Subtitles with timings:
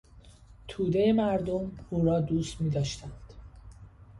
[0.67, 3.33] تودهی مردم او را دوست میداشتند.